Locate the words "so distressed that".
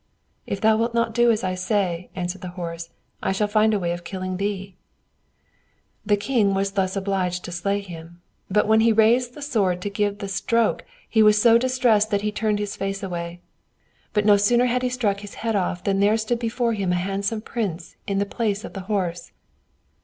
11.39-12.23